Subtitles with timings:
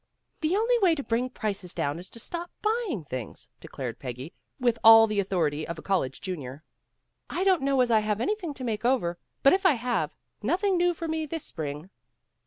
[0.41, 4.79] ''The only way to bring prices down is to stop buying things," declared Peggy, with
[4.83, 6.63] all the authority of a college Junior.
[7.29, 9.63] "I don't PEGGY RAYMOND'S WAY know as I have anything to make over, but if
[9.63, 11.91] I have, nothing new for me this spring."